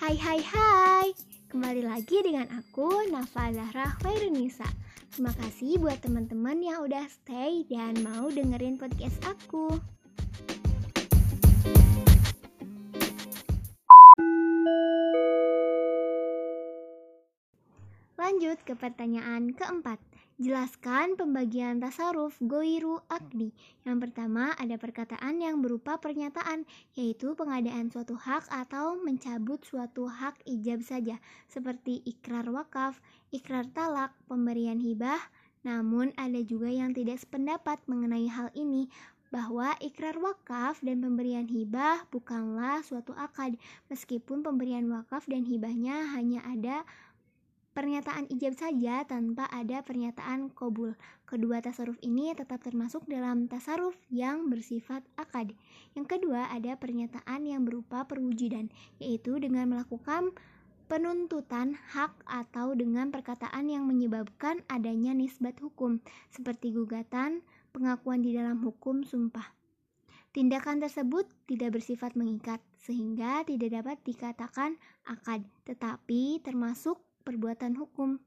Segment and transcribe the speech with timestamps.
[0.00, 1.12] Hai hai hai.
[1.52, 4.64] Kembali lagi dengan aku Nafa Zahra Khairunisa
[5.12, 9.68] Terima kasih buat teman-teman yang udah stay dan mau dengerin podcast aku.
[18.16, 20.00] Lanjut ke pertanyaan keempat
[20.40, 23.52] Jelaskan pembagian tasaruf goiru akdi.
[23.84, 26.64] Yang pertama ada perkataan yang berupa pernyataan,
[26.96, 34.16] yaitu pengadaan suatu hak atau mencabut suatu hak ijab saja, seperti ikrar wakaf, ikrar talak,
[34.32, 35.20] pemberian hibah.
[35.60, 38.88] Namun ada juga yang tidak sependapat mengenai hal ini,
[39.28, 43.60] bahwa ikrar wakaf dan pemberian hibah bukanlah suatu akad,
[43.92, 46.88] meskipun pemberian wakaf dan hibahnya hanya ada
[47.80, 50.92] pernyataan ijab saja tanpa ada pernyataan kobul.
[51.24, 55.56] Kedua tasaruf ini tetap termasuk dalam tasaruf yang bersifat akad.
[55.96, 58.68] Yang kedua ada pernyataan yang berupa perwujudan,
[59.00, 60.36] yaitu dengan melakukan
[60.92, 67.40] penuntutan hak atau dengan perkataan yang menyebabkan adanya nisbat hukum, seperti gugatan,
[67.72, 69.56] pengakuan di dalam hukum sumpah.
[70.36, 74.76] Tindakan tersebut tidak bersifat mengikat, sehingga tidak dapat dikatakan
[75.08, 78.18] akad, tetapi termasuk perbuatan hukum.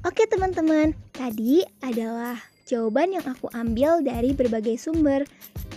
[0.00, 5.28] Oke teman-teman, tadi adalah jawaban yang aku ambil dari berbagai sumber.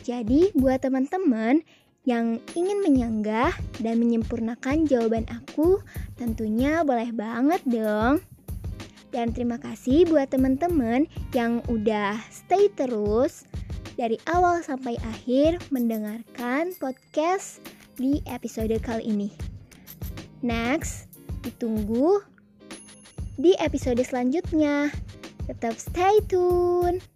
[0.03, 1.63] Jadi buat teman-teman
[2.03, 5.79] yang ingin menyanggah dan menyempurnakan jawaban aku,
[6.19, 8.19] tentunya boleh banget dong.
[9.13, 11.05] Dan terima kasih buat teman-teman
[11.37, 13.45] yang udah stay terus
[13.93, 17.61] dari awal sampai akhir mendengarkan podcast
[17.93, 19.29] di episode kali ini.
[20.41, 21.13] Next,
[21.45, 22.25] ditunggu
[23.37, 24.89] di episode selanjutnya.
[25.45, 27.12] Tetap stay tune.